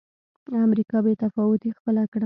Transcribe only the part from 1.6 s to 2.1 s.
خپله